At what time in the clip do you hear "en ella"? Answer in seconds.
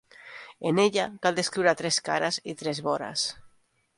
0.69-1.03